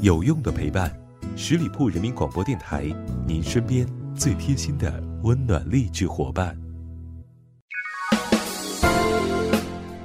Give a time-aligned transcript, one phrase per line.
[0.00, 0.94] 有用的陪伴，
[1.36, 2.84] 十里铺人民广播电台，
[3.26, 6.56] 您身边最贴心的温暖励志伙伴。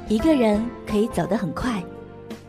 [0.07, 1.83] 一个人可以走得很快，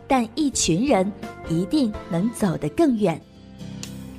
[0.08, 1.10] 但一群人
[1.48, 3.20] 一定能走得更远。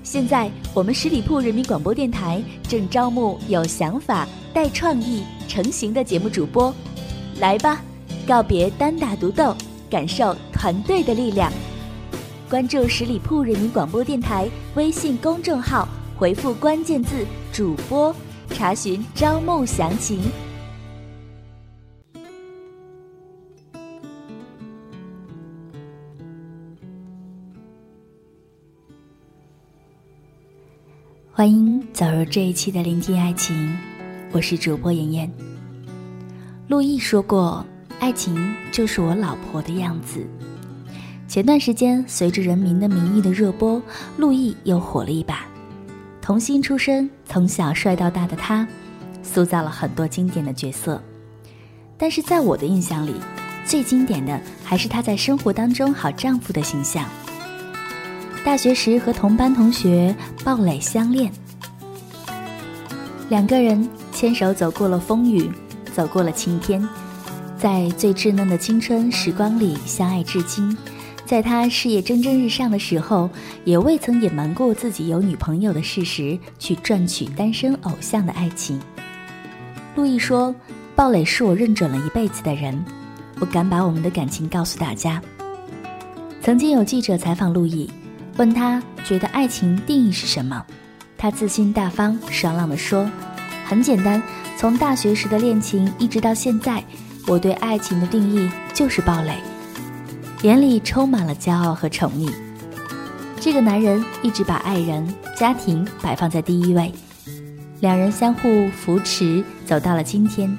[0.04, 6.73] 现在，我们十里铺人民广播电台正招募有想法、带创意、成型的节目主播，
[7.39, 7.81] 来吧，
[8.27, 9.55] 告别单打独斗，
[9.89, 11.52] 感受团队的力量。
[12.52, 18.13] 关注十里铺人民广播电台微信公众号，回复关键字“主播”，
[18.52, 20.20] 查询招募详情。
[31.31, 33.73] 欢迎走入这一期的聆听爱情，
[34.33, 35.31] 我是主播妍妍。
[36.67, 37.66] 陆毅说过
[38.02, 40.27] ：“爱情就是我老婆的样子。”
[41.31, 43.81] 前段时间，随着《人民的名义》的热播，
[44.17, 45.45] 陆毅又火了一把。
[46.22, 48.67] 童星出身，从小帅到大的他，
[49.23, 51.02] 塑造了很多经典的角色。
[51.97, 53.16] 但是在我的印象里，
[53.64, 57.05] 最经典的还是他在生活当中好丈夫的形象。
[58.44, 61.31] 大学时和同班同学鲍蕾相恋，
[63.30, 65.50] 两个人牵手走过了风雨，
[65.94, 66.86] 走过了晴天，
[67.58, 70.77] 在最稚嫩的青春时光里相爱至今。
[71.31, 73.29] 在他事业蒸蒸日上的时候，
[73.63, 78.77] 也未曾隐瞒过自己有女朋友的事实，去赚取单身偶像的爱情。
[79.95, 80.53] 陆毅说
[80.93, 82.83] ：“鲍蕾是我认准了一辈子的人，
[83.39, 85.21] 我敢把我们的感情告诉大家。”
[86.43, 87.89] 曾经有记者采访陆毅，
[88.35, 90.61] 问他觉得爱情定义是什么，
[91.17, 93.09] 他自信大方、爽朗地说
[93.65, 94.21] ：“很简单，
[94.57, 96.83] 从大学时的恋情一直到现在，
[97.25, 99.35] 我对爱情的定义就是鲍蕾。”
[100.44, 102.31] 眼里充满了骄傲和宠溺。
[103.39, 106.92] 这个男人一直把爱人、家庭摆放在第一位，
[107.80, 110.58] 两人相互扶持，走到了今天。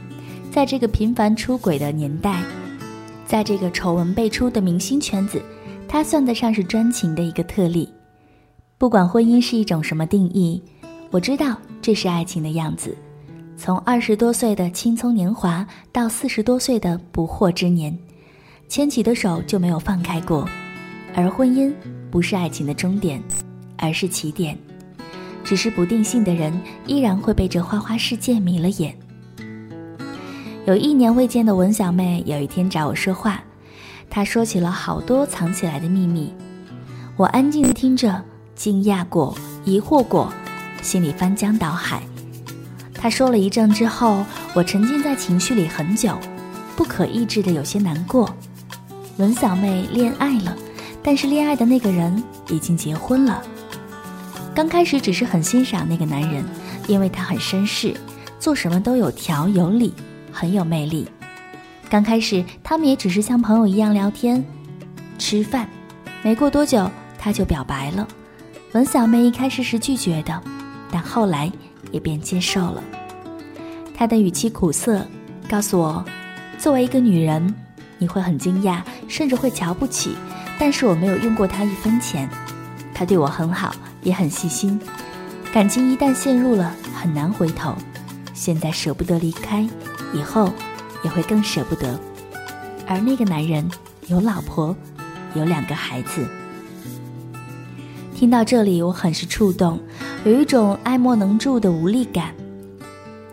[0.53, 2.43] 在这个频繁出轨的年代，
[3.27, 5.43] 在这个丑闻辈出的明星圈子，
[5.89, 7.89] 他算得上是专情的一个特例。
[8.79, 10.63] 不管婚姻是一种什么定义，
[11.11, 12.97] 我知道这是爱情的样子。
[13.57, 17.97] 从二十多岁的青葱年华到四十多岁的不惑之年。
[18.73, 20.49] 牵起的手就没有放开过，
[21.15, 21.71] 而婚姻
[22.11, 23.23] 不是爱情的终点，
[23.77, 24.57] 而是起点。
[25.45, 28.97] 只是不定性的人依然会被这花花世界迷了眼。
[30.65, 33.45] 有一年未见的文小妹有一天找我说话，
[34.09, 36.33] 她说起了好多藏起来的秘密。
[37.19, 38.25] 我安静的听着，
[38.55, 40.33] 惊讶过，疑惑过，
[40.81, 42.03] 心里翻江倒海。
[42.95, 44.25] 她说了一阵之后，
[44.55, 46.17] 我沉浸在情绪里很久，
[46.75, 48.35] 不可抑制的有些难过。
[49.19, 50.57] 文小妹恋爱了，
[51.03, 53.43] 但是恋爱的那个人已经结婚了。
[54.55, 56.43] 刚开始只是很欣赏那个男人，
[56.89, 57.95] 因为他很绅士，
[58.41, 59.93] 做什么都有条有理，
[60.33, 61.07] 很有魅力。
[61.91, 64.43] 刚开始他们也只是像朋友一样聊天、
[65.19, 65.69] 吃饭。
[66.23, 68.09] 没过多久，他就表白了。
[68.73, 70.43] 文小妹一开始是拒绝的，
[70.91, 71.53] 但后来
[71.91, 72.83] 也便接受了。
[73.95, 75.07] 他的语气苦涩，
[75.51, 76.03] 告诉我，
[76.59, 77.55] 作为一个女人。
[78.03, 80.17] 你会很惊讶，甚至会瞧不起，
[80.59, 82.29] 但是我没有用过他一分钱，
[82.93, 84.81] 他对我很好，也很细心。
[85.53, 87.73] 感情一旦陷入了，很难回头。
[88.35, 89.65] 现在舍不得离开，
[90.13, 90.53] 以后
[91.05, 91.97] 也会更舍不得。
[92.89, 93.71] 而那个男人
[94.09, 94.75] 有老婆，
[95.37, 96.27] 有两个孩子。
[98.17, 99.81] 听到这里，我很是触动，
[100.25, 102.35] 有一种爱莫能助的无力感。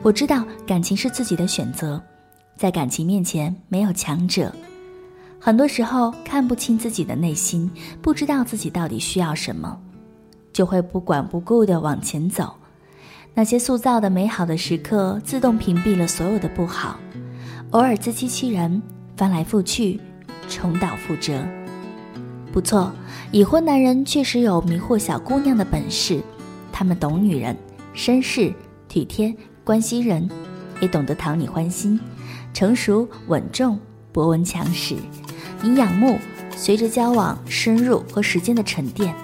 [0.04, 2.00] 我知道感情是自己的选择。
[2.60, 4.54] 在感情面前没有强者，
[5.40, 7.72] 很多时候看不清自己的内心，
[8.02, 9.80] 不知道自己到底需要什么，
[10.52, 12.54] 就会不管不顾的往前走。
[13.34, 17.00] 那些塑造的美好的时刻，自动屏蔽了所有的不好。
[17.72, 18.82] 偶尔自欺欺人，
[19.16, 19.98] 翻来覆去，
[20.50, 21.42] 重蹈覆辙。
[22.52, 22.92] 不错，
[23.32, 26.22] 已婚男人确实有迷惑小姑娘的本事，
[26.74, 27.56] 他们懂女人，
[27.96, 28.54] 绅士、
[28.90, 29.34] 体贴、
[29.64, 30.30] 关心人，
[30.82, 31.98] 也懂得讨你欢心。
[32.54, 33.80] 成熟稳重，
[34.12, 34.96] 博闻强识，
[35.62, 36.20] 你仰慕。
[36.56, 39.16] 随着交往深入和时间的沉淀，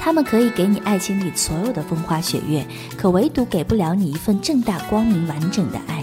[0.00, 2.66] 他们可以给你爱情里所有的风花雪月，
[2.96, 6.02] 可唯独给不了你一份正大光明完整的爱。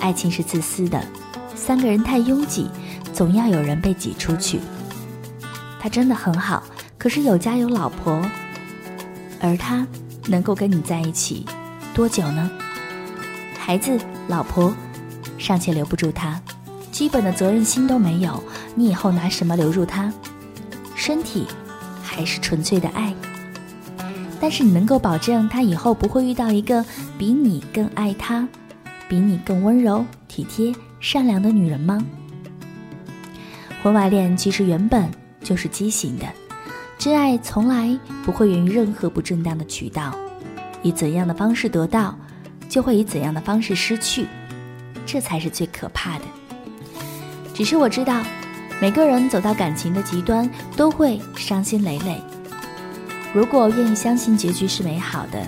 [0.00, 1.04] 爱情是自私的，
[1.54, 2.70] 三个人太拥挤，
[3.12, 4.58] 总要有人被挤出去。
[5.78, 6.62] 他真的很好，
[6.96, 8.22] 可是有家有老婆，
[9.38, 9.86] 而他
[10.28, 11.44] 能够跟你在一起
[11.92, 12.50] 多久呢？
[13.58, 13.98] 孩子，
[14.28, 14.74] 老婆。
[15.38, 16.40] 尚且留不住他，
[16.90, 18.42] 基本的责任心都没有，
[18.74, 20.12] 你以后拿什么留住他？
[20.94, 21.46] 身体
[22.02, 23.14] 还是纯粹的爱？
[24.40, 26.84] 但是你能够保证他以后不会遇到一个
[27.18, 28.46] 比你更爱他、
[29.08, 32.04] 比你更温柔、体贴、善良的女人吗？
[33.82, 35.08] 婚外恋其实原本
[35.42, 36.26] 就是畸形的，
[36.98, 40.14] 真爱从来不会源于任何不正当的渠道，
[40.82, 42.14] 以怎样的方式得到，
[42.68, 44.26] 就会以怎样的方式失去，
[45.06, 46.24] 这才是最可怕的。
[47.54, 48.22] 只是我知道，
[48.80, 52.20] 每个人走到感情的极端都会伤心累累。
[53.32, 55.46] 如果愿意相信结局是美好的，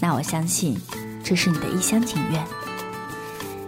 [0.00, 0.78] 那我相信
[1.22, 2.44] 这是你的一厢情愿。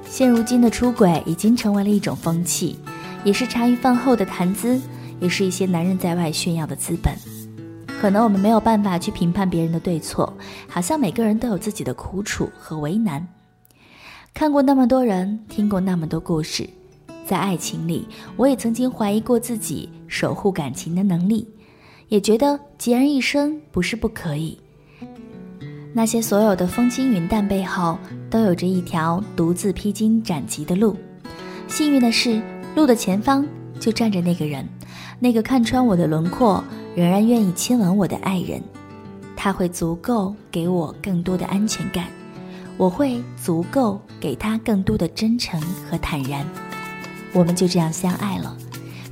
[0.06, 2.78] 现如今的出轨已经成为了一种风气，
[3.22, 4.80] 也是茶余饭后的谈资，
[5.20, 7.14] 也是一些男人在外炫耀的资本。
[8.00, 10.32] 可能我们没有办法去评判别人的对错，
[10.68, 13.26] 好像每个人都有自己的苦楚和为难。
[14.32, 16.68] 看过那么多人，听过那么多故事，
[17.26, 18.06] 在爱情里，
[18.36, 21.46] 我也曾经怀疑过自己守护感情的能力。
[22.08, 24.58] 也觉得孑然一身不是不可以。
[25.92, 27.96] 那些所有的风轻云淡背后，
[28.28, 30.96] 都有着一条独自披荆斩棘的路。
[31.68, 32.42] 幸运的是，
[32.74, 33.46] 路的前方
[33.78, 34.68] 就站着那个人，
[35.20, 36.64] 那个看穿我的轮廓，
[36.96, 38.60] 仍然愿意亲吻我的爱人。
[39.36, 42.06] 他会足够给我更多的安全感，
[42.80, 46.46] 我会足够给他更多的真诚和坦然。
[47.34, 48.56] 我们就这样相爱了。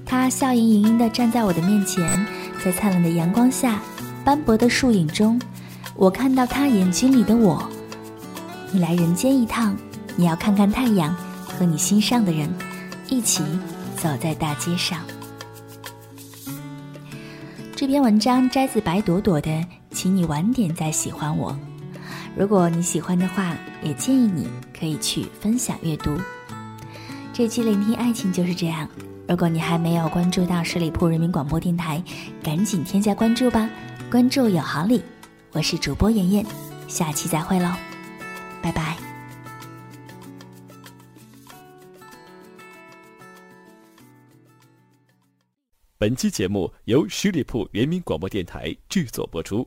[0.06, 2.26] 他笑盈盈地站在我的面前。
[2.65, 3.81] 在灿烂的阳光下，
[4.25, 5.41] 斑驳的树影中，
[5.94, 7.62] 我看到他眼睛里的我。
[8.73, 9.76] 你来人间一趟，
[10.17, 11.15] 你要看看太阳
[11.47, 12.49] 和你心上的人，
[13.09, 13.44] 一起
[13.97, 14.99] 走在大街上。
[17.76, 21.56] 这篇文章摘自白朵朵的，请你晚点再喜欢我。
[22.37, 24.49] 如果你喜欢的话，也建议你
[24.79, 26.17] 可以去分享阅读。
[27.33, 28.89] 这期聆听爱情就是这样。
[29.29, 32.03] 如果你还没有关注到十里铺人民广播电台，
[32.43, 33.69] 赶紧添加关注吧！
[34.11, 35.03] 关注有好礼，
[35.53, 36.47] 我是主播妍妍，
[36.87, 37.71] 下期再会喽，
[38.63, 38.97] 拜拜。
[45.99, 49.67] 本期节目由十里铺人民广播电台制作播出。